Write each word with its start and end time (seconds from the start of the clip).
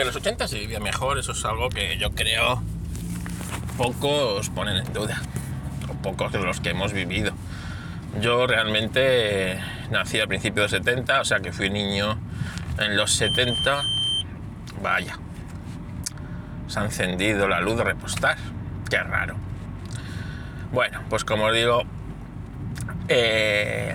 en 0.00 0.06
los 0.06 0.16
80 0.16 0.48
se 0.48 0.58
vivía 0.58 0.80
mejor, 0.80 1.18
eso 1.18 1.32
es 1.32 1.44
algo 1.44 1.68
que 1.68 1.98
yo 1.98 2.10
creo 2.12 2.62
pocos 3.76 4.50
ponen 4.50 4.76
en 4.76 4.92
duda, 4.92 5.22
o 5.88 5.94
pocos 6.02 6.32
de 6.32 6.40
los 6.40 6.60
que 6.60 6.70
hemos 6.70 6.92
vivido. 6.92 7.32
Yo 8.20 8.46
realmente 8.46 9.60
nací 9.90 10.20
a 10.20 10.26
principios 10.26 10.72
de 10.72 10.78
70, 10.78 11.20
o 11.20 11.24
sea 11.24 11.40
que 11.40 11.52
fui 11.52 11.70
niño 11.70 12.18
en 12.78 12.96
los 12.96 13.12
70. 13.12 13.82
Vaya, 14.82 15.18
se 16.66 16.80
ha 16.80 16.84
encendido 16.84 17.48
la 17.48 17.60
luz 17.60 17.76
de 17.76 17.84
repostar. 17.84 18.36
Qué 18.90 18.98
raro. 18.98 19.36
Bueno, 20.72 21.02
pues 21.08 21.24
como 21.24 21.44
os 21.46 21.54
digo, 21.54 21.82
eh, 23.08 23.94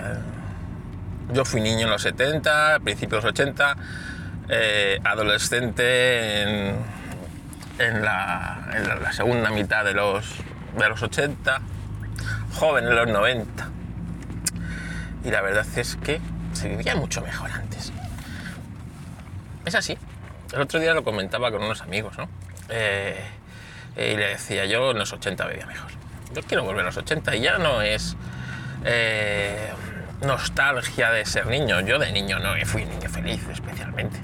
yo 1.32 1.44
fui 1.44 1.60
niño 1.60 1.84
en 1.84 1.90
los 1.90 2.02
70, 2.02 2.80
principios 2.82 3.22
de 3.22 3.28
los 3.28 3.38
80, 3.38 3.76
eh, 4.48 5.00
adolescente 5.04 6.42
en, 7.78 8.02
la, 8.02 9.10
segunda 9.12 9.50
mitad 9.50 9.84
de 9.84 9.94
los, 9.94 10.26
de 10.78 10.88
los 10.88 11.02
80, 11.02 11.60
joven 12.54 12.84
en 12.84 12.96
los 12.96 13.08
90. 13.08 13.68
Y 15.24 15.30
la 15.30 15.40
verdad 15.40 15.66
es 15.76 15.96
que 15.96 16.20
se 16.52 16.68
vivía 16.68 16.94
mucho 16.96 17.22
mejor 17.22 17.50
antes. 17.50 17.92
Es 19.64 19.74
así. 19.74 19.96
El 20.52 20.60
otro 20.60 20.78
día 20.78 20.94
lo 20.94 21.02
comentaba 21.02 21.50
con 21.50 21.62
unos 21.62 21.80
amigos, 21.80 22.16
¿no? 22.18 22.28
Eh, 22.68 23.24
y 23.96 24.16
le 24.16 24.28
decía, 24.28 24.66
yo 24.66 24.90
en 24.90 24.98
los 24.98 25.12
80 25.12 25.46
vivía 25.46 25.66
mejor. 25.66 25.90
Yo 26.34 26.42
quiero 26.42 26.64
volver 26.64 26.82
a 26.82 26.86
los 26.86 26.96
80 26.96 27.36
y 27.36 27.40
ya 27.40 27.58
no 27.58 27.80
es 27.80 28.16
eh, 28.84 29.70
nostalgia 30.22 31.10
de 31.10 31.24
ser 31.24 31.46
niño. 31.46 31.80
Yo 31.80 31.98
de 31.98 32.12
niño 32.12 32.38
no 32.38 32.54
fui 32.64 32.84
niño 32.84 33.08
feliz 33.08 33.46
especialmente. 33.48 34.18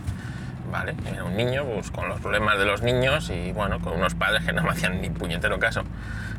¿Vale? 0.71 0.95
Era 1.07 1.25
un 1.25 1.37
niño 1.37 1.65
pues, 1.65 1.91
con 1.91 2.09
los 2.09 2.21
problemas 2.21 2.57
de 2.59 2.65
los 2.65 2.83
niños 2.83 3.29
y 3.31 3.51
bueno, 3.53 3.81
con 3.81 3.95
unos 3.95 4.15
padres 4.15 4.45
que 4.45 4.53
no 4.53 4.63
me 4.63 4.71
hacían 4.71 5.01
ni 5.01 5.11
puñetero 5.11 5.59
caso, 5.59 5.83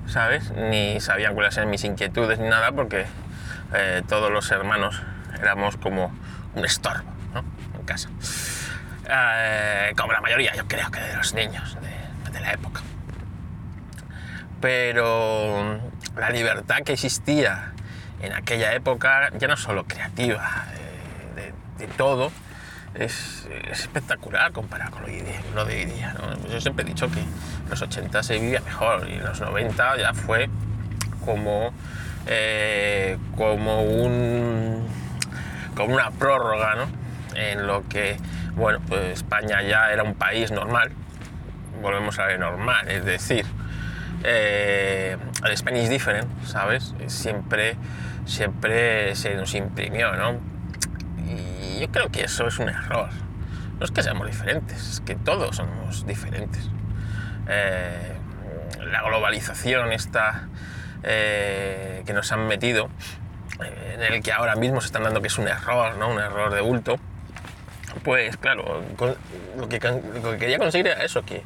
¿sabes? 0.08 0.52
Ni 0.52 1.02
sabían 1.02 1.34
cuáles 1.34 1.58
eran 1.58 1.70
mis 1.70 1.84
inquietudes 1.84 2.40
ni 2.40 2.48
nada 2.48 2.72
porque 2.72 3.06
eh, 3.74 4.02
todos 4.08 4.32
los 4.32 4.50
hermanos 4.52 5.02
éramos 5.38 5.76
como 5.76 6.14
un 6.56 6.64
estorbo, 6.64 7.12
¿no? 7.34 7.44
En 7.78 7.86
casa. 7.86 8.10
Eh, 9.10 9.94
como 9.98 10.14
la 10.14 10.22
mayoría, 10.22 10.56
yo 10.56 10.66
creo 10.66 10.90
que 10.90 11.02
de 11.02 11.16
los 11.18 11.34
niños 11.34 11.78
de, 11.82 12.32
de 12.32 12.40
la 12.40 12.54
época. 12.54 12.82
Pero 14.62 15.80
la 16.16 16.30
libertad 16.30 16.84
que 16.86 16.94
existía 16.94 17.71
en 18.22 18.34
aquella 18.34 18.74
época, 18.74 19.32
ya 19.38 19.48
no 19.48 19.58
solo 19.58 19.86
creativa, 19.86 20.66
eh, 20.74 21.54
de, 21.78 21.86
de, 21.86 21.94
todo, 21.94 22.32
es, 22.94 23.48
es, 23.70 23.82
espectacular 23.82 24.52
comparado 24.52 24.92
con 24.92 25.02
lo 25.02 25.08
de, 25.66 25.76
hoy 25.76 25.86
día. 25.86 26.14
¿no? 26.14 26.50
Yo 26.50 26.62
siempre 26.62 26.86
he 26.86 26.88
dicho 26.88 27.10
que 27.10 27.20
en 27.20 27.70
los 27.70 27.82
80 27.82 28.24
se 28.24 28.40
vivía 28.40 28.62
mejor 28.62 29.08
y 29.10 29.14
en 29.14 29.24
los 29.24 29.40
90 29.40 29.98
ya 29.98 30.14
fue 30.14 30.50
como, 31.26 31.74
eh, 32.28 33.18
como, 33.36 33.84
un, 33.84 34.88
como 35.76 35.94
una 35.96 36.12
prórroga 36.12 36.76
¿no? 36.76 36.88
en 37.36 37.68
lo 37.68 37.88
que 37.88 38.18
bueno, 38.56 38.80
pues 38.88 39.14
España 39.14 39.62
ya 39.62 39.92
era 39.92 40.04
un 40.04 40.14
país 40.14 40.52
normal, 40.52 40.92
volvemos 41.82 42.20
a 42.20 42.26
ver 42.26 42.40
normal, 42.40 42.88
es 42.90 43.06
decir, 43.06 43.46
eh, 44.24 45.18
el 45.44 45.58
Spanish 45.58 45.88
different, 45.88 46.28
¿sabes? 46.46 46.94
Siempre, 47.08 47.76
siempre 48.32 49.16
se 49.16 49.36
nos 49.36 49.54
imprimió, 49.54 50.14
¿no? 50.14 50.40
Y 51.28 51.80
yo 51.80 51.92
creo 51.92 52.10
que 52.10 52.24
eso 52.24 52.48
es 52.48 52.58
un 52.60 52.70
error. 52.70 53.10
No 53.80 53.86
es 53.86 53.92
que 53.92 54.04
seamos 54.04 54.28
diferentes, 54.28 54.90
es 54.90 55.00
que 55.02 55.16
todos 55.16 55.58
somos 55.58 56.06
diferentes. 56.08 56.70
Eh, 57.48 58.14
la 58.80 59.02
globalización 59.04 59.92
esta 59.92 60.48
eh, 61.04 62.04
que 62.06 62.14
nos 62.14 62.32
han 62.32 62.48
metido, 62.48 62.90
eh, 63.64 63.96
en 63.96 64.14
el 64.14 64.24
que 64.24 64.32
ahora 64.32 64.56
mismo 64.56 64.82
se 64.82 64.88
están 64.88 65.04
dando 65.04 65.22
que 65.22 65.28
es 65.28 65.38
un 65.38 65.48
error, 65.48 65.98
¿no? 65.98 66.10
Un 66.10 66.20
error 66.20 66.54
de 66.54 66.62
bulto. 66.62 67.00
Pues 68.04 68.38
claro, 68.38 68.84
lo 69.58 69.68
que, 69.68 69.80
lo 69.80 70.32
que 70.32 70.38
quería 70.38 70.58
conseguir 70.58 70.88
era 70.88 71.04
eso, 71.04 71.24
que, 71.24 71.44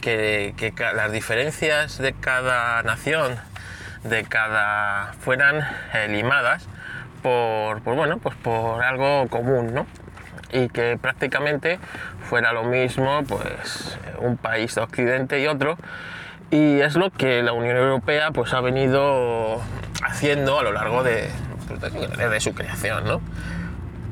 que, 0.00 0.54
que, 0.56 0.72
las 0.94 1.10
diferencias 1.10 1.98
de 1.98 2.12
cada 2.12 2.82
nación, 2.84 3.36
de 4.04 4.24
cada 4.24 5.12
fueran 5.20 5.60
eh, 5.94 6.08
limadas 6.08 6.66
por, 7.22 7.82
por, 7.82 7.96
bueno, 7.96 8.18
pues 8.18 8.34
por 8.36 8.82
algo 8.82 9.28
común, 9.28 9.74
¿no? 9.74 9.86
Y 10.52 10.68
que 10.68 10.98
prácticamente 11.00 11.78
fuera 12.28 12.52
lo 12.52 12.64
mismo, 12.64 13.22
pues 13.24 13.98
un 14.18 14.36
país 14.36 14.74
de 14.74 14.80
Occidente 14.80 15.40
y 15.40 15.46
otro. 15.46 15.76
Y 16.50 16.80
es 16.80 16.96
lo 16.96 17.10
que 17.10 17.42
la 17.42 17.52
Unión 17.52 17.76
Europea 17.76 18.32
pues 18.32 18.52
ha 18.54 18.60
venido 18.60 19.60
haciendo 20.02 20.58
a 20.58 20.62
lo 20.62 20.72
largo 20.72 21.04
de, 21.04 21.30
de 22.16 22.40
su 22.40 22.54
creación, 22.54 23.04
¿no? 23.04 23.20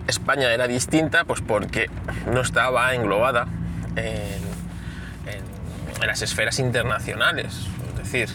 España 0.07 0.53
era 0.53 0.69
distinta 0.69 1.25
pues 1.25 1.41
porque 1.41 1.91
no 2.33 2.41
estaba 2.41 2.95
englobada 2.95 3.47
en, 3.97 4.41
en, 5.27 5.43
en 6.01 6.07
las 6.07 6.23
esferas 6.23 6.59
internacionales, 6.61 7.67
es 7.91 7.97
decir, 7.97 8.29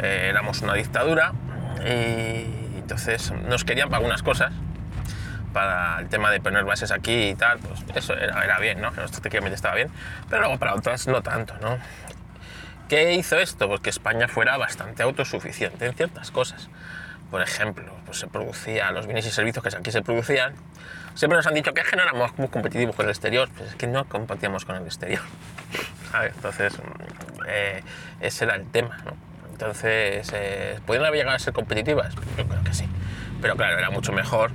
eh, 0.00 0.28
éramos 0.30 0.60
una 0.62 0.74
dictadura 0.74 1.32
y 1.84 2.78
entonces 2.78 3.32
nos 3.32 3.64
querían 3.64 3.88
para 3.88 3.98
algunas 3.98 4.22
cosas, 4.22 4.52
para 5.52 5.98
el 6.00 6.08
tema 6.08 6.30
de 6.30 6.40
poner 6.40 6.64
bases 6.64 6.92
aquí 6.92 7.28
y 7.28 7.34
tal, 7.34 7.58
pues 7.58 7.84
eso 7.94 8.14
era, 8.14 8.42
era 8.44 8.58
bien, 8.58 8.80
¿no? 8.80 8.92
Técnicamente 8.92 9.54
estaba 9.54 9.74
bien, 9.74 9.88
pero 10.28 10.42
luego 10.42 10.58
para 10.58 10.74
otras 10.74 11.06
no 11.06 11.22
tanto, 11.22 11.54
¿no? 11.60 11.78
¿Qué 12.88 13.14
hizo 13.14 13.36
esto? 13.38 13.68
Pues 13.68 13.80
que 13.80 13.90
España 13.90 14.28
fuera 14.28 14.56
bastante 14.56 15.02
autosuficiente 15.02 15.86
en 15.86 15.94
ciertas 15.94 16.30
cosas. 16.30 16.68
Por 17.32 17.42
ejemplo, 17.42 17.92
pues 18.04 18.18
se 18.18 18.28
producía 18.28 18.92
los 18.92 19.06
bienes 19.06 19.26
y 19.26 19.32
servicios 19.32 19.64
que 19.64 19.76
aquí 19.76 19.90
se 19.90 20.02
producían. 20.02 20.54
Siempre 21.14 21.36
nos 21.36 21.46
han 21.48 21.54
dicho 21.54 21.74
que 21.74 21.80
es 21.80 21.88
que 21.88 21.96
no 21.96 22.02
éramos 22.02 22.38
muy 22.38 22.46
competitivos 22.46 22.94
con 22.94 23.06
el 23.06 23.10
exterior. 23.10 23.48
Pues 23.56 23.70
es 23.70 23.74
que 23.74 23.88
no 23.88 24.04
competíamos 24.04 24.64
con 24.64 24.76
el 24.76 24.84
exterior. 24.84 25.22
¿sabes? 26.12 26.32
Entonces, 26.36 26.74
eh, 27.48 27.82
ese 28.20 28.44
era 28.44 28.54
el 28.54 28.70
tema. 28.70 28.98
¿no? 29.04 29.25
Entonces, 29.56 30.30
eh, 30.34 30.78
¿podrían 30.84 31.06
haber 31.06 31.20
llegado 31.20 31.34
a 31.34 31.38
ser 31.38 31.54
competitivas? 31.54 32.14
Yo 32.36 32.46
creo 32.46 32.62
que 32.62 32.74
sí. 32.74 32.86
Pero 33.40 33.56
claro, 33.56 33.78
era 33.78 33.88
mucho 33.88 34.12
mejor 34.12 34.50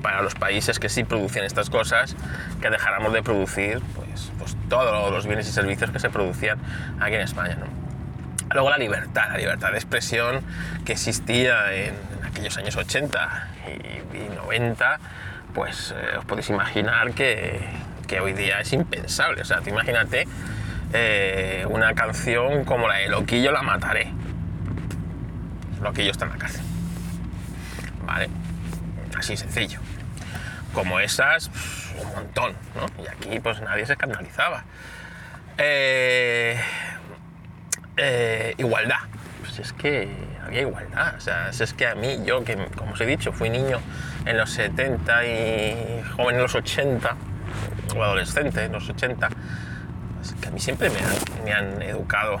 para 0.00 0.22
los 0.22 0.34
países 0.34 0.78
que 0.78 0.88
sí 0.88 1.04
producían 1.04 1.44
estas 1.44 1.68
cosas 1.68 2.16
que 2.62 2.70
dejáramos 2.70 3.12
de 3.12 3.22
producir 3.22 3.82
pues, 3.94 4.32
pues 4.38 4.56
todos 4.70 5.12
los 5.12 5.26
bienes 5.26 5.46
y 5.46 5.52
servicios 5.52 5.90
que 5.90 5.98
se 5.98 6.08
producían 6.08 6.58
aquí 7.00 7.16
en 7.16 7.20
España. 7.20 7.58
Luego 8.54 8.70
la 8.70 8.78
libertad, 8.78 9.28
la 9.32 9.36
libertad 9.36 9.72
de 9.72 9.76
expresión 9.76 10.40
que 10.86 10.92
existía 10.92 11.74
en, 11.74 11.94
en 12.18 12.24
aquellos 12.24 12.56
años 12.56 12.76
80 12.76 13.48
y, 14.14 14.16
y 14.16 14.28
90, 14.36 15.00
pues 15.54 15.94
eh, 15.94 16.16
os 16.16 16.24
podéis 16.24 16.48
imaginar 16.48 17.12
que, 17.12 17.60
que, 18.08 18.20
hoy 18.20 18.32
día 18.32 18.60
es 18.60 18.72
impensable. 18.72 19.42
O 19.42 19.44
sea, 19.44 19.60
tú 19.60 19.68
imagínate 19.68 20.26
eh, 20.94 21.66
una 21.68 21.92
canción 21.92 22.64
como 22.64 22.88
la 22.88 22.94
de 22.94 23.08
Loquillo 23.08 23.52
la 23.52 23.60
mataré. 23.60 24.14
Loquillo 25.86 26.10
está 26.10 26.24
en 26.24 26.32
la 26.32 26.38
cárcel. 26.38 26.62
Vale, 28.04 28.28
así 29.16 29.36
sencillo. 29.36 29.78
Como 30.74 30.98
esas, 30.98 31.48
un 32.02 32.08
montón, 32.08 32.54
¿no? 32.74 33.02
Y 33.02 33.06
aquí 33.06 33.38
pues 33.38 33.60
nadie 33.60 33.86
se 33.86 33.92
escandalizaba. 33.92 34.64
Eh, 35.58 36.60
eh, 37.96 38.54
igualdad. 38.58 38.98
Pues 39.40 39.60
es 39.60 39.72
que 39.74 40.08
había 40.44 40.62
igualdad. 40.62 41.14
O 41.16 41.20
sea, 41.20 41.50
es 41.50 41.72
que 41.72 41.86
a 41.86 41.94
mí, 41.94 42.18
yo 42.24 42.42
que, 42.42 42.56
como 42.76 42.92
os 42.92 43.00
he 43.00 43.06
dicho, 43.06 43.32
fui 43.32 43.48
niño 43.48 43.78
en 44.24 44.36
los 44.36 44.50
70 44.50 45.24
y 45.24 46.02
joven 46.16 46.34
en 46.34 46.42
los 46.42 46.54
80, 46.56 47.16
o 47.94 48.02
adolescente 48.02 48.64
en 48.64 48.72
los 48.72 48.88
80, 48.88 49.28
pues 50.16 50.34
que 50.40 50.48
a 50.48 50.50
mí 50.50 50.58
siempre 50.58 50.90
me 51.44 51.52
han 51.52 51.80
educado 51.80 52.40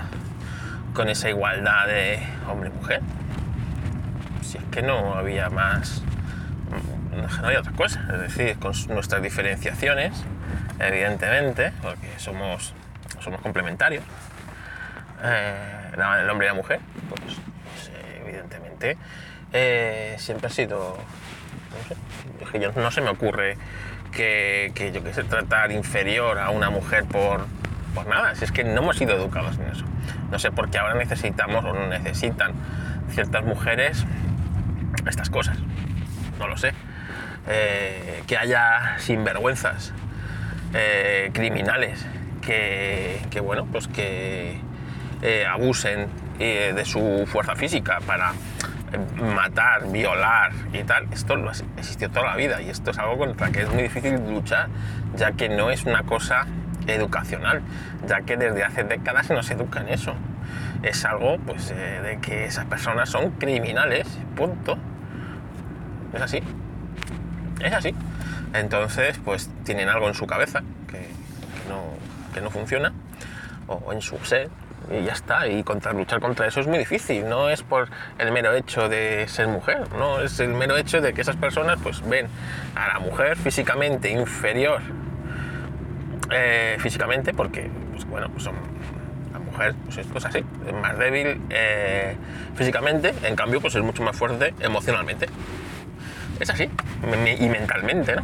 con 0.94 1.08
esa 1.08 1.28
igualdad 1.30 1.86
de 1.86 2.18
hombre-mujer. 2.48 3.02
Es 4.56 4.64
que 4.70 4.82
no 4.82 5.14
había 5.14 5.50
más, 5.50 6.02
no 7.40 7.46
había 7.46 7.60
otra 7.60 7.72
cosa. 7.72 8.06
Es 8.12 8.20
decir, 8.20 8.58
con 8.58 8.72
nuestras 8.88 9.22
diferenciaciones, 9.22 10.12
evidentemente, 10.78 11.72
porque 11.82 12.08
somos, 12.18 12.74
somos 13.20 13.40
complementarios 13.40 14.04
eh, 15.22 15.90
el 15.94 16.30
hombre 16.30 16.46
y 16.46 16.50
la 16.50 16.54
mujer, 16.54 16.80
pues, 17.08 17.20
pues 17.22 17.88
eh, 17.88 18.22
evidentemente 18.24 18.98
eh, 19.52 20.16
siempre 20.18 20.48
ha 20.48 20.50
sido. 20.50 20.98
No 22.40 22.50
que 22.50 22.60
yo, 22.60 22.72
no 22.72 22.90
se 22.90 23.00
me 23.00 23.10
ocurre 23.10 23.56
que, 24.12 24.72
yo 24.94 25.02
que 25.02 25.12
sé, 25.12 25.24
tratar 25.24 25.72
inferior 25.72 26.38
a 26.38 26.50
una 26.50 26.70
mujer 26.70 27.04
por, 27.04 27.46
por 27.94 28.06
nada, 28.06 28.34
si 28.34 28.44
es 28.44 28.52
que 28.52 28.64
no 28.64 28.82
hemos 28.82 28.96
sido 28.96 29.14
educados 29.14 29.56
en 29.58 29.66
eso. 29.68 29.84
No 30.30 30.38
sé 30.38 30.50
por 30.50 30.70
qué 30.70 30.78
ahora 30.78 30.94
necesitamos 30.94 31.64
o 31.64 31.72
necesitan 31.88 32.52
ciertas 33.10 33.44
mujeres 33.44 34.04
estas 35.10 35.30
cosas, 35.30 35.58
no 36.38 36.48
lo 36.48 36.56
sé. 36.56 36.72
Eh, 37.48 38.22
que 38.26 38.36
haya 38.36 38.98
sinvergüenzas, 38.98 39.92
criminales, 41.32 42.04
que, 42.42 43.20
que 43.30 43.40
bueno, 43.40 43.66
pues 43.66 43.88
que 43.88 44.60
eh, 45.22 45.46
abusen 45.46 46.08
eh, 46.38 46.72
de 46.76 46.84
su 46.84 47.24
fuerza 47.26 47.56
física 47.56 48.00
para 48.06 48.32
eh, 48.92 49.22
matar, 49.22 49.90
violar 49.90 50.52
y 50.74 50.82
tal, 50.84 51.06
esto 51.10 51.36
lo 51.36 51.48
ha 51.48 51.52
existido 51.78 52.10
toda 52.10 52.26
la 52.26 52.36
vida 52.36 52.60
y 52.60 52.68
esto 52.68 52.90
es 52.90 52.98
algo 52.98 53.16
contra 53.16 53.50
que 53.50 53.62
es 53.62 53.68
muy 53.70 53.82
difícil 53.82 54.14
luchar, 54.30 54.68
ya 55.16 55.32
que 55.32 55.48
no 55.48 55.70
es 55.70 55.84
una 55.84 56.02
cosa 56.02 56.46
educacional, 56.86 57.62
ya 58.06 58.20
que 58.20 58.36
desde 58.36 58.62
hace 58.62 58.84
décadas 58.84 59.26
se 59.26 59.34
nos 59.34 59.50
educa 59.50 59.80
en 59.80 59.88
eso. 59.88 60.14
Es 60.82 61.04
algo 61.06 61.38
pues, 61.38 61.70
de 61.70 62.18
que 62.20 62.44
esas 62.44 62.66
personas 62.66 63.08
son 63.08 63.30
criminales, 63.32 64.06
punto. 64.36 64.78
Es 66.16 66.22
así. 66.22 66.42
Es 67.60 67.72
así. 67.72 67.94
Entonces, 68.54 69.18
pues 69.24 69.50
tienen 69.64 69.88
algo 69.88 70.08
en 70.08 70.14
su 70.14 70.26
cabeza 70.26 70.62
que, 70.90 71.08
no, 71.68 71.82
que 72.34 72.40
no, 72.40 72.50
funciona, 72.50 72.92
o 73.66 73.92
en 73.92 74.00
su 74.00 74.18
ser, 74.24 74.48
y 74.90 75.04
ya 75.04 75.12
está. 75.12 75.46
Y 75.46 75.62
contra, 75.62 75.92
luchar 75.92 76.20
contra 76.20 76.46
eso 76.46 76.60
es 76.60 76.66
muy 76.66 76.78
difícil. 76.78 77.28
No 77.28 77.50
es 77.50 77.62
por 77.62 77.88
el 78.18 78.32
mero 78.32 78.54
hecho 78.54 78.88
de 78.88 79.26
ser 79.28 79.48
mujer, 79.48 79.92
no 79.92 80.20
es 80.20 80.40
el 80.40 80.54
mero 80.54 80.76
hecho 80.76 81.00
de 81.00 81.12
que 81.12 81.20
esas 81.20 81.36
personas 81.36 81.78
pues 81.82 82.06
ven 82.08 82.28
a 82.74 82.88
la 82.88 82.98
mujer 82.98 83.36
físicamente 83.36 84.10
inferior. 84.10 84.80
Eh, 86.30 86.76
físicamente, 86.80 87.32
porque, 87.32 87.70
pues, 87.92 88.04
bueno, 88.06 88.28
pues 88.30 88.42
son, 88.42 88.56
la 89.32 89.38
mujer 89.38 89.76
pues 89.84 89.98
es 89.98 90.24
así, 90.24 90.44
es 90.66 90.72
más 90.74 90.98
débil 90.98 91.40
eh, 91.50 92.16
físicamente, 92.56 93.14
en 93.22 93.36
cambio, 93.36 93.60
pues 93.60 93.76
es 93.76 93.82
mucho 93.82 94.02
más 94.02 94.16
fuerte 94.16 94.52
emocionalmente. 94.58 95.28
Es 96.40 96.50
así, 96.50 96.70
y 97.38 97.48
mentalmente, 97.48 98.14
¿no? 98.16 98.22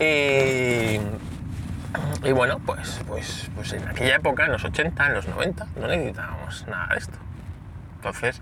Y 0.00 1.00
y 2.24 2.32
bueno, 2.32 2.60
pues, 2.64 3.00
pues, 3.06 3.50
pues 3.54 3.72
en 3.72 3.88
aquella 3.88 4.16
época, 4.16 4.46
en 4.46 4.52
los 4.52 4.64
80, 4.64 5.06
en 5.06 5.14
los 5.14 5.26
90, 5.28 5.66
no 5.76 5.88
necesitábamos 5.88 6.64
nada 6.68 6.86
de 6.92 6.98
esto. 6.98 7.18
Entonces 7.96 8.40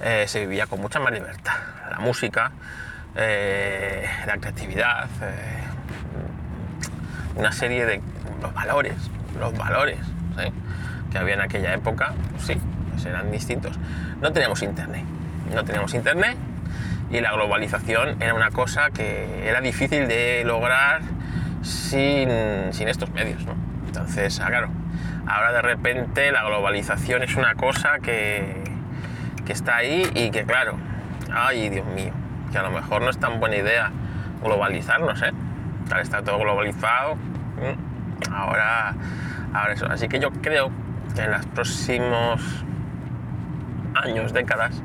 eh, 0.00 0.24
se 0.28 0.40
vivía 0.40 0.66
con 0.66 0.80
mucha 0.80 1.00
más 1.00 1.12
libertad. 1.12 1.54
La 1.90 1.98
música, 1.98 2.52
eh, 3.16 4.08
la 4.26 4.38
creatividad, 4.38 5.08
eh, 5.22 5.64
una 7.34 7.50
serie 7.52 7.84
de 7.86 8.00
los 8.40 8.54
valores, 8.54 8.94
los 9.38 9.56
valores 9.56 9.98
que 11.10 11.18
había 11.18 11.34
en 11.34 11.40
aquella 11.40 11.74
época, 11.74 12.12
pues 12.30 12.46
sí, 12.46 12.60
pues 12.90 13.04
eran 13.04 13.32
distintos. 13.32 13.76
No 14.20 14.32
teníamos 14.32 14.62
internet, 14.62 15.04
no 15.52 15.64
teníamos 15.64 15.92
internet 15.94 16.36
y 17.10 17.20
la 17.20 17.32
globalización 17.32 18.20
era 18.22 18.34
una 18.34 18.50
cosa 18.50 18.90
que 18.90 19.48
era 19.48 19.60
difícil 19.60 20.08
de 20.08 20.42
lograr 20.44 21.00
sin, 21.62 22.30
estos 22.30 23.10
medios, 23.10 23.44
¿no? 23.44 23.54
Entonces, 23.86 24.40
ah, 24.40 24.48
claro, 24.48 24.68
ahora 25.26 25.52
de 25.52 25.62
repente 25.62 26.30
la 26.32 26.44
globalización 26.44 27.22
es 27.22 27.34
una 27.36 27.54
cosa 27.54 27.98
que, 28.00 28.62
que 29.46 29.52
está 29.52 29.76
ahí 29.76 30.08
y 30.14 30.30
que, 30.30 30.44
claro, 30.44 30.76
ay, 31.32 31.68
Dios 31.70 31.86
mío, 31.86 32.12
que 32.52 32.58
a 32.58 32.62
lo 32.62 32.70
mejor 32.70 33.02
no 33.02 33.10
es 33.10 33.18
tan 33.18 33.40
buena 33.40 33.56
idea 33.56 33.90
globalizarnos, 34.42 35.20
¿eh? 35.22 35.32
Tal 35.88 36.00
está 36.00 36.22
todo 36.22 36.38
globalizado, 36.38 37.16
ahora, 38.30 38.94
ahora 39.54 39.72
eso. 39.72 39.86
Así 39.86 40.08
que 40.08 40.20
yo 40.20 40.30
creo 40.30 40.70
que 41.14 41.22
en 41.22 41.32
los 41.32 41.46
próximos 41.46 42.42
años, 43.94 44.32
décadas, 44.32 44.82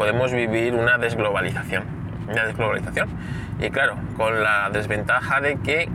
podemos 0.00 0.32
vivir 0.32 0.72
una 0.72 0.96
desglobalización. 0.96 1.84
Una 2.26 2.46
desglobalización. 2.46 3.10
Y 3.60 3.68
claro, 3.68 3.96
con 4.16 4.42
la 4.42 4.70
desventaja 4.70 5.42
de 5.42 5.58
que 5.58 5.90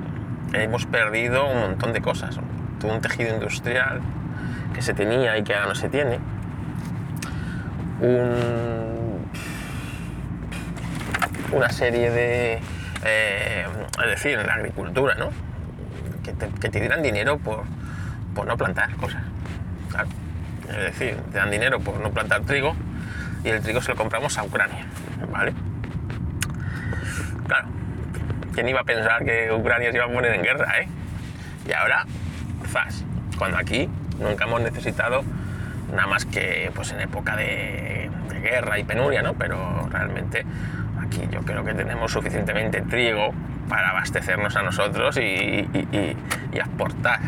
hemos 0.53 0.85
perdido 0.85 1.47
un 1.49 1.59
montón 1.59 1.91
de 1.91 2.01
cosas. 2.01 2.37
Todo 2.79 2.93
un 2.93 3.01
tejido 3.01 3.33
industrial 3.33 4.01
que 4.75 4.83
se 4.83 4.93
tenía 4.93 5.35
y 5.39 5.43
que 5.43 5.55
ahora 5.55 5.69
no 5.69 5.73
se 5.73 5.89
tiene. 5.89 6.19
una 11.51 11.69
serie 11.69 12.11
de... 12.11 12.59
Eh, 13.05 13.65
es 14.03 14.07
decir, 14.07 14.37
en 14.37 14.45
la 14.45 14.53
agricultura, 14.53 15.15
¿no? 15.15 15.31
Que 16.23 16.69
te, 16.69 16.79
dieran 16.79 17.01
dinero 17.01 17.39
por, 17.39 17.63
por, 18.35 18.45
no 18.45 18.55
plantar 18.55 18.95
cosas. 18.97 19.23
Es 20.69 20.77
decir, 20.77 21.17
te 21.31 21.39
dan 21.39 21.49
dinero 21.49 21.79
por 21.79 21.99
no 21.99 22.11
plantar 22.11 22.41
trigo 22.41 22.75
y 23.45 23.49
el 23.49 23.61
trigo 23.61 23.79
se 23.79 23.91
lo 23.91 23.95
compramos 23.95 24.37
a 24.39 24.43
Ucrania, 24.43 24.87
¿vale? 25.31 25.53
Claro, 27.47 27.67
¿quién 28.55 28.67
iba 28.67 28.81
a 28.81 28.83
pensar 28.83 29.23
que 29.23 29.51
Ucrania 29.51 29.91
se 29.91 29.97
iba 29.97 30.05
a 30.05 30.09
poner 30.09 30.33
en 30.33 30.41
guerra, 30.41 30.79
eh? 30.79 30.87
Y 31.67 31.71
ahora, 31.73 32.05
fast, 32.71 33.05
cuando 33.37 33.57
aquí 33.59 33.87
nunca 34.19 34.45
hemos 34.45 34.61
necesitado 34.61 35.23
nada 35.91 36.07
más 36.07 36.25
que 36.25 36.71
pues 36.73 36.91
en 36.91 37.01
época 37.01 37.35
de, 37.35 38.09
guerra 38.41 38.77
y 38.79 38.83
penuria, 38.83 39.21
¿no? 39.21 39.33
Pero 39.35 39.87
realmente 39.91 40.45
aquí 41.01 41.27
yo 41.31 41.41
creo 41.41 41.63
que 41.63 41.73
tenemos 41.73 42.11
suficientemente 42.11 42.81
trigo 42.81 43.31
para 43.69 43.89
abastecernos 43.89 44.55
a 44.55 44.61
nosotros 44.61 45.17
y, 45.17 45.21
y, 45.21 46.17
exportar. 46.53 47.19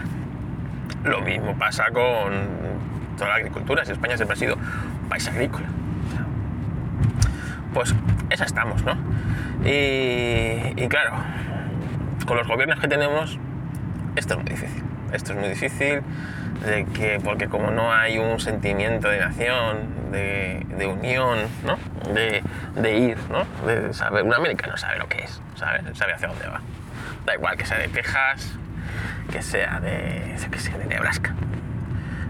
Lo 1.04 1.22
mismo 1.22 1.58
pasa 1.58 1.86
con 1.92 2.34
toda 3.18 3.30
la 3.32 3.36
agricultura. 3.38 3.84
Si 3.84 3.94
España 3.94 4.16
siempre 4.16 4.36
ha 4.36 4.40
sido 4.40 4.56
un 4.56 5.10
país 5.10 5.28
agrícola. 5.28 5.68
Pues 7.74 7.94
esa 8.30 8.46
estamos, 8.46 8.84
¿no? 8.84 8.96
Y, 9.64 10.88
claro, 10.88 11.14
con 12.26 12.38
los 12.38 12.48
gobiernos 12.48 12.80
que 12.80 12.88
tenemos, 12.88 13.40
esto 14.16 14.36
es 14.36 14.40
muy 14.40 14.50
difícil. 14.50 14.84
Esto 15.14 15.34
es 15.34 15.40
muy 15.40 15.50
difícil 15.50 16.02
de 16.66 16.86
que, 16.94 17.20
porque 17.24 17.48
como 17.48 17.72
no 17.72 17.94
hay 17.94 18.18
un 18.18 18.40
sentimiento 18.40 19.10
de 19.10 19.20
nación, 19.20 20.12
de, 20.12 20.88
unión, 20.88 21.40
¿no? 21.66 21.78
De, 22.14 22.98
ir, 22.98 23.18
¿no? 23.30 23.46
De 23.66 23.94
saber, 23.94 24.24
un 24.24 24.34
americano 24.34 24.78
sabe 24.78 25.00
lo 25.00 25.08
que 25.08 25.24
es, 25.24 25.42
¿sabe? 25.56 25.82
sabe 25.94 26.14
hacia 26.14 26.28
dónde 26.28 26.48
va. 26.48 26.62
Da 27.26 27.36
igual 27.36 27.58
que 27.58 27.66
sea 27.66 27.78
de 27.78 27.88
Texas, 27.90 28.58
que 29.32 29.42
sea 29.42 29.80
de, 29.80 30.36
que 30.52 30.60
sea 30.60 30.78
de 30.78 30.86
Nebraska. 30.86 31.34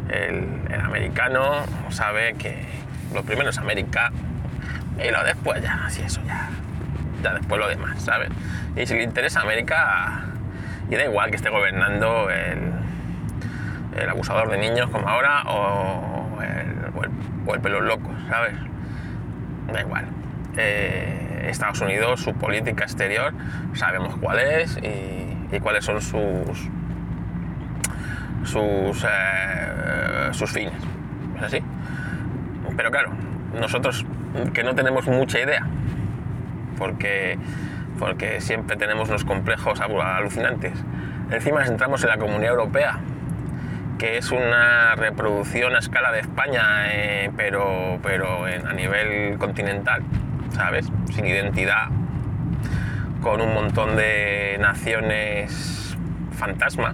El, 0.09 0.61
el 0.71 0.81
americano 0.81 1.65
sabe 1.89 2.35
que 2.35 2.65
lo 3.13 3.23
primero 3.23 3.49
es 3.49 3.57
América 3.57 4.11
y 5.03 5.11
lo 5.11 5.23
después 5.23 5.61
ya, 5.61 5.85
así 5.85 6.01
eso 6.01 6.21
ya 6.25 6.49
ya 7.23 7.33
después 7.33 7.59
lo 7.59 7.67
demás, 7.67 8.01
¿sabes? 8.01 8.29
Y 8.75 8.85
si 8.85 8.94
le 8.94 9.03
interesa 9.03 9.41
América, 9.41 10.21
y 10.89 10.95
da 10.95 11.05
igual 11.05 11.29
que 11.29 11.35
esté 11.35 11.49
gobernando 11.49 12.29
el, 12.29 12.71
el 13.99 14.09
abusador 14.09 14.49
de 14.49 14.57
niños 14.57 14.89
como 14.89 15.07
ahora 15.07 15.44
o 15.44 16.39
el, 16.42 17.04
o 17.45 17.54
el, 17.54 17.61
pelo 17.61 17.81
loco, 17.81 18.11
¿sabes? 18.30 18.54
Da 19.71 19.81
igual. 19.81 20.06
Eh, 20.57 21.47
Estados 21.49 21.81
Unidos, 21.81 22.21
su 22.21 22.33
política 22.33 22.83
exterior, 22.83 23.33
sabemos 23.73 24.16
cuál 24.18 24.39
es 24.39 24.77
y, 24.77 25.59
cuáles 25.59 25.85
son 25.85 26.01
sus 26.01 26.69
sus, 28.44 29.04
eh, 29.04 30.30
sus 30.31 30.51
fines. 30.51 30.73
¿Es 31.37 31.44
así? 31.44 31.63
Pero 32.75 32.92
claro, 32.92 33.11
nosotros 33.59 34.06
que 34.53 34.63
no 34.63 34.75
tenemos 34.75 35.07
mucha 35.07 35.39
idea 35.39 35.65
porque, 36.77 37.37
porque 37.99 38.41
siempre 38.41 38.77
tenemos 38.77 39.09
unos 39.09 39.23
complejos 39.23 39.79
alucinantes. 39.81 40.73
Encima 41.31 41.65
entramos 41.65 42.03
en 42.03 42.09
la 42.09 42.17
Comunidad 42.17 42.51
Europea, 42.51 42.99
que 43.97 44.17
es 44.17 44.31
una 44.31 44.95
reproducción 44.95 45.75
a 45.75 45.79
escala 45.79 46.11
de 46.11 46.19
España, 46.19 46.61
eh, 46.87 47.31
pero, 47.35 47.99
pero 48.03 48.45
a 48.45 48.73
nivel 48.73 49.37
continental, 49.37 50.03
¿sabes? 50.51 50.87
Sin 51.13 51.25
identidad, 51.25 51.87
con 53.21 53.41
un 53.41 53.53
montón 53.53 53.95
de 53.95 54.57
naciones 54.59 55.97
fantasma, 56.37 56.94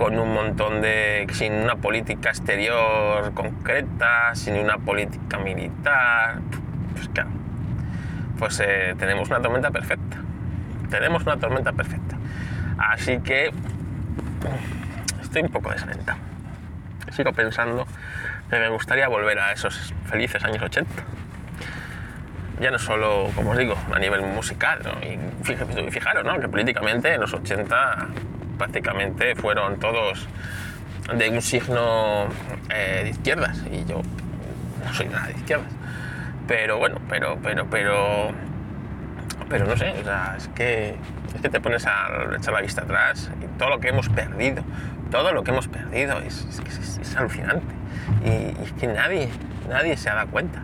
con 0.00 0.18
un 0.18 0.32
montón 0.32 0.80
de. 0.80 1.26
sin 1.34 1.52
una 1.52 1.76
política 1.76 2.30
exterior 2.30 3.34
concreta, 3.34 4.34
sin 4.34 4.56
una 4.56 4.78
política 4.78 5.36
militar. 5.36 6.38
Pues 6.94 7.10
claro, 7.10 7.28
pues 8.38 8.62
eh, 8.64 8.94
tenemos 8.98 9.28
una 9.28 9.42
tormenta 9.42 9.70
perfecta. 9.70 10.16
Tenemos 10.88 11.22
una 11.24 11.36
tormenta 11.36 11.74
perfecta. 11.74 12.16
Así 12.78 13.18
que 13.18 13.50
estoy 15.20 15.42
un 15.42 15.50
poco 15.50 15.70
desalentado. 15.70 16.18
Sigo 17.10 17.34
pensando 17.34 17.86
que 18.48 18.58
me 18.58 18.70
gustaría 18.70 19.06
volver 19.06 19.38
a 19.38 19.52
esos 19.52 19.92
felices 20.06 20.42
años 20.42 20.62
80. 20.62 20.90
Ya 22.58 22.70
no 22.70 22.78
solo, 22.78 23.28
como 23.34 23.50
os 23.50 23.58
digo, 23.58 23.76
a 23.92 23.98
nivel 23.98 24.22
musical, 24.22 24.80
y 25.02 25.90
fijaros, 25.90 26.24
¿no? 26.24 26.40
que 26.40 26.48
políticamente 26.48 27.12
en 27.12 27.20
los 27.20 27.34
80 27.34 28.08
prácticamente 28.60 29.34
fueron 29.34 29.80
todos 29.80 30.28
de 31.16 31.30
un 31.30 31.40
signo 31.40 32.28
eh, 32.68 33.00
de 33.04 33.10
izquierdas 33.10 33.64
y 33.72 33.84
yo 33.86 34.02
no 34.84 34.94
soy 34.94 35.08
nada 35.08 35.28
de 35.28 35.32
izquierdas 35.32 35.72
pero 36.46 36.78
bueno, 36.78 36.98
pero, 37.08 37.38
pero, 37.42 37.66
pero, 37.70 38.32
pero 39.48 39.64
no 39.64 39.76
sé, 39.76 39.94
es, 40.36 40.48
que, 40.48 40.96
es 41.34 41.40
que 41.40 41.48
te 41.48 41.60
pones 41.60 41.86
a 41.86 42.08
echar 42.36 42.52
la 42.52 42.60
vista 42.60 42.82
atrás 42.82 43.30
y 43.40 43.58
todo 43.58 43.70
lo 43.70 43.80
que 43.80 43.88
hemos 43.88 44.08
perdido 44.10 44.62
todo 45.10 45.32
lo 45.32 45.42
que 45.42 45.50
hemos 45.50 45.68
perdido 45.68 46.18
es, 46.20 46.46
es, 47.00 47.16
alucinante. 47.16 47.74
Y, 48.24 48.62
es 48.62 48.72
que 48.78 48.86
nadie, 48.86 49.28
nadie 49.68 49.96
se 49.96 50.08
ha 50.08 50.14
dado 50.14 50.30
cuenta. 50.30 50.60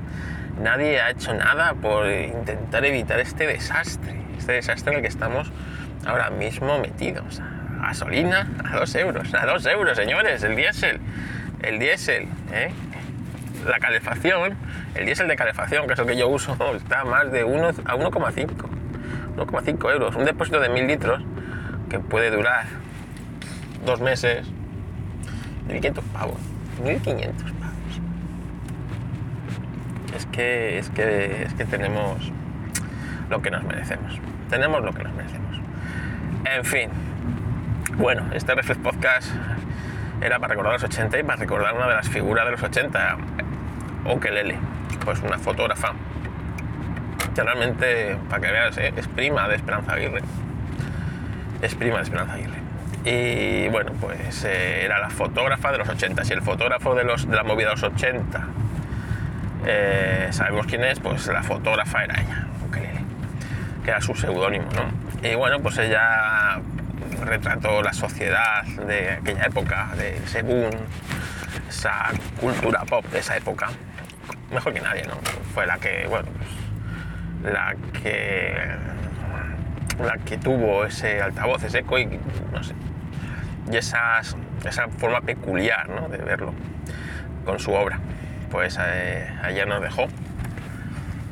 Nadie 0.63 1.01
ha 1.01 1.11
hecho 1.11 1.35
nada 1.35 1.75
por 1.75 2.07
intentar 2.07 2.85
evitar 2.85 3.19
este 3.19 3.47
desastre, 3.47 4.15
este 4.39 4.53
desastre 4.53 4.93
en 4.93 4.97
el 4.99 5.03
que 5.03 5.09
estamos 5.09 5.51
ahora 6.07 6.31
mismo 6.31 6.79
metidos. 6.79 7.43
Gasolina 7.81 8.49
a 8.65 8.77
dos 8.77 8.95
euros, 8.95 9.33
a 9.35 9.47
dos 9.47 9.65
euros, 9.67 9.97
señores, 9.97 10.43
el 10.43 10.57
diésel, 10.57 11.01
el 11.63 11.79
diésel, 11.79 12.29
¿eh? 12.53 12.73
la 13.67 13.79
calefacción, 13.79 14.57
el 14.95 15.07
diésel 15.07 15.29
de 15.29 15.37
calefacción, 15.37 15.87
que 15.87 15.95
es 15.95 15.99
el 15.99 16.07
que 16.07 16.17
yo 16.17 16.29
uso, 16.29 16.57
está 16.77 17.05
más 17.05 17.31
de 17.33 17.45
1 17.45 17.69
a 17.69 17.73
1,5. 17.73 18.77
1,5 19.37 19.93
euros. 19.93 20.17
Un 20.17 20.25
depósito 20.25 20.61
de 20.61 20.69
1000 20.69 20.87
litros 20.87 21.23
que 21.91 21.99
puede 21.99 22.31
durar 22.31 22.67
dos 23.85 24.01
meses, 24.01 24.47
1.500 25.69 26.03
pavos. 26.13 26.39
1.500 26.83 27.03
pavos. 27.05 27.77
Es 30.17 30.27
que, 30.27 30.79
es, 30.79 30.89
que, 30.91 31.43
es 31.43 31.55
que 31.55 31.65
tenemos 31.67 32.33
lo 33.29 33.43
que 33.43 33.51
nos 33.51 33.63
merecemos. 33.65 34.19
Tenemos 34.49 34.83
lo 34.83 34.93
que 34.93 35.05
nos 35.05 35.13
merecemos. 35.15 35.61
En 36.45 36.65
fin. 36.65 36.91
Bueno, 37.95 38.29
este 38.35 38.55
Reflex 38.55 38.81
Podcast 38.81 39.31
era 40.21 40.39
para 40.39 40.53
recordar 40.53 40.75
los 40.75 40.85
80 40.85 41.19
y 41.19 41.23
para 41.23 41.37
recordar 41.37 41.75
una 41.75 41.89
de 41.89 41.95
las 41.95 42.09
figuras 42.09 42.45
de 42.45 42.51
los 42.51 42.63
80, 42.63 43.17
Okelele, 44.05 44.59
pues 45.05 45.21
una 45.21 45.39
fotógrafa 45.39 45.93
que 47.35 47.43
realmente, 47.43 48.17
para 48.29 48.43
que 48.43 48.53
veas, 48.53 48.77
¿eh? 48.79 48.93
es 48.97 49.09
prima 49.09 49.49
de 49.49 49.57
Esperanza 49.57 49.93
Aguirre. 49.93 50.23
Es 51.63 51.75
prima 51.75 51.97
de 51.97 52.03
Esperanza 52.03 52.35
Aguirre. 52.35 52.59
Y 53.05 53.69
bueno, 53.69 53.93
pues 54.01 54.45
eh, 54.45 54.85
era 54.85 54.99
la 54.99 55.11
fotógrafa 55.11 55.71
de 55.73 55.79
los 55.79 55.89
80. 55.89 56.25
Si 56.25 56.33
el 56.33 56.43
fotógrafo 56.43 56.95
de, 56.95 57.05
los, 57.05 57.29
de 57.29 57.37
la 57.37 57.45
movida 57.45 57.69
de 57.69 57.75
los 57.75 57.83
80 57.85 58.47
eh, 59.67 60.29
sabemos 60.33 60.67
quién 60.67 60.83
es, 60.85 60.99
pues 61.01 61.27
la 61.29 61.43
fotógrafa 61.43 62.05
era 62.05 62.21
ella, 62.21 62.47
que 63.85 63.91
era 63.91 64.01
su 64.01 64.15
seudónimo, 64.15 64.67
¿no? 64.75 65.29
Y 65.29 65.35
bueno, 65.35 65.61
pues 65.61 65.79
ella 65.79 66.61
retrató 67.21 67.83
la 67.83 67.93
sociedad 67.93 68.65
de 68.65 69.13
aquella 69.13 69.45
época, 69.45 69.89
de 69.97 70.21
según 70.27 70.71
esa 71.69 72.11
cultura 72.41 72.85
pop 72.85 73.05
de 73.07 73.19
esa 73.19 73.37
época, 73.37 73.69
mejor 74.53 74.73
que 74.73 74.81
nadie, 74.81 75.05
¿no? 75.05 75.15
Fue 75.55 75.67
la 75.67 75.79
que, 75.79 76.07
bueno, 76.09 76.29
pues, 77.43 77.53
la 77.53 77.75
que 78.01 78.77
la 80.03 80.19
que 80.19 80.37
tuvo 80.37 80.85
ese 80.85 81.23
altavoz, 81.23 81.63
ese 81.63 81.79
eco 81.79 81.99
y 81.99 82.07
no 82.53 82.63
sé, 82.63 82.75
y 83.71 83.77
esas, 83.77 84.37
esa 84.65 84.89
forma 84.89 85.21
peculiar 85.21 85.89
¿no? 85.89 86.09
de 86.09 86.19
verlo 86.19 86.53
con 87.45 87.59
su 87.59 87.73
obra. 87.73 87.99
Pues 88.51 88.79
eh, 88.81 89.29
ayer 89.43 89.67
nos 89.67 89.83
dejó 89.83 90.07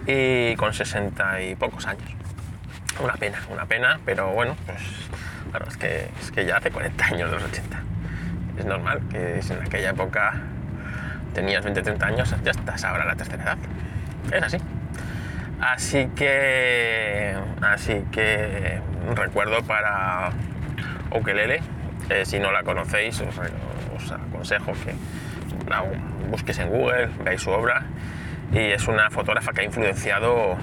y 0.06 0.56
con 0.56 0.72
sesenta 0.74 1.42
y 1.42 1.54
pocos 1.54 1.86
años. 1.86 2.10
Una 3.02 3.14
pena, 3.14 3.38
una 3.50 3.66
pena, 3.66 4.00
pero 4.04 4.30
bueno, 4.30 4.56
pues 4.66 4.80
claro, 5.54 5.70
es 5.70 5.76
que, 5.76 6.08
es 6.20 6.30
que 6.32 6.44
ya 6.44 6.56
hace 6.56 6.70
40 6.70 7.04
años 7.06 7.30
los 7.30 7.44
80. 7.44 7.82
Es 8.58 8.64
normal 8.64 9.00
que 9.08 9.40
si 9.40 9.52
en 9.52 9.62
aquella 9.62 9.90
época 9.90 10.34
tenías 11.32 11.62
20, 11.62 11.80
30 11.80 12.06
años, 12.06 12.34
ya 12.42 12.50
estás 12.50 12.84
ahora 12.84 13.02
en 13.02 13.08
la 13.08 13.14
tercera 13.14 13.42
edad. 13.44 13.58
Es 14.32 14.42
así. 14.42 14.56
Así 15.60 16.08
que, 16.16 17.36
así 17.62 18.04
que 18.10 18.80
recuerdo 19.14 19.62
para 19.62 20.30
Ukelele, 21.12 21.60
eh, 22.10 22.24
si 22.24 22.40
no 22.40 22.50
la 22.50 22.64
conocéis, 22.64 23.20
os, 23.20 24.10
aconsejo 24.10 24.72
que 24.72 24.94
la 25.70 25.84
busquéis 26.30 26.58
en 26.58 26.68
Google, 26.68 27.10
veáis 27.22 27.42
su 27.42 27.50
obra. 27.50 27.84
Y 28.52 28.58
es 28.58 28.88
una 28.88 29.08
fotógrafa 29.10 29.52
que 29.52 29.60
ha 29.60 29.64
influenciado 29.64 30.56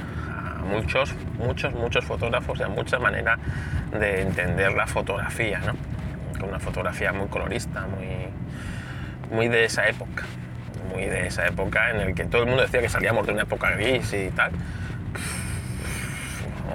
muchos, 0.71 1.13
muchos, 1.37 1.73
muchos 1.73 2.05
fotógrafos 2.05 2.59
y 2.59 2.63
a 2.63 2.67
muchas 2.67 2.99
maneras 2.99 3.39
de 3.91 4.21
entender 4.21 4.73
la 4.73 4.87
fotografía, 4.87 5.59
¿no? 5.59 5.75
Una 6.45 6.59
fotografía 6.59 7.13
muy 7.13 7.27
colorista, 7.27 7.85
muy, 7.87 8.27
muy 9.29 9.47
de 9.47 9.65
esa 9.65 9.87
época 9.87 10.23
muy 10.91 11.05
de 11.05 11.27
esa 11.27 11.47
época 11.47 11.89
en 11.91 12.01
el 12.01 12.15
que 12.15 12.25
todo 12.25 12.43
el 12.43 12.47
mundo 12.47 12.63
decía 12.63 12.81
que 12.81 12.89
salíamos 12.89 13.25
de 13.25 13.33
una 13.33 13.43
época 13.43 13.71
gris 13.71 14.13
y 14.13 14.29
tal. 14.31 14.51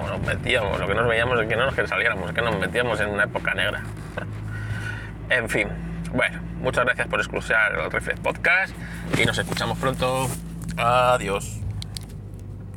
O 0.01 0.07
nos 0.07 0.21
metíamos, 0.21 0.79
lo 0.79 0.87
que 0.87 0.95
nos 0.95 1.07
veíamos 1.07 1.39
es 1.39 1.47
que 1.47 1.55
no 1.55 1.65
nos 1.65 1.89
saliéramos, 1.89 2.29
es 2.29 2.35
que 2.35 2.41
nos 2.41 2.59
metíamos 2.59 2.99
en 2.99 3.09
una 3.09 3.23
época 3.23 3.53
negra. 3.53 3.83
En 5.29 5.49
fin, 5.49 5.67
bueno, 6.13 6.39
muchas 6.61 6.85
gracias 6.85 7.07
por 7.07 7.19
escuchar 7.19 7.73
el 7.73 7.91
Reflex 7.91 8.19
Podcast 8.19 8.73
y 9.17 9.25
nos 9.25 9.37
escuchamos 9.37 9.77
pronto. 9.77 10.27
Adiós. 10.77 11.66